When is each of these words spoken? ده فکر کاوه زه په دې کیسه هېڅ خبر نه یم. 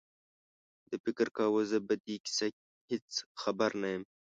ده 0.89 0.95
فکر 1.03 1.27
کاوه 1.37 1.61
زه 1.71 1.77
په 1.87 1.93
دې 2.05 2.15
کیسه 2.25 2.47
هېڅ 2.89 3.09
خبر 3.41 3.69
نه 3.81 3.87
یم. 3.93 4.03